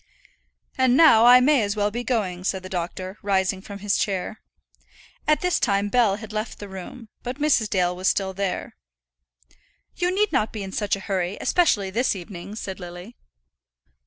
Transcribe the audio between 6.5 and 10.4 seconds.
the room, but Mrs. Dale was still there. "You need